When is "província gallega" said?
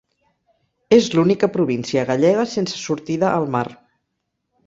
1.57-2.47